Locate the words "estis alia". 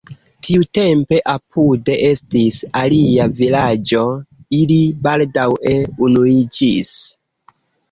2.07-3.29